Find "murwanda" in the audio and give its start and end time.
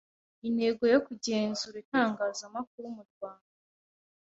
2.95-3.55